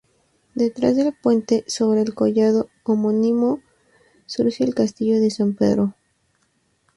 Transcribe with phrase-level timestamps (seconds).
[0.55, 3.61] Detrás del Puente, sobre el collado homónimo,
[4.25, 5.93] surge el Castillo de San Pedro.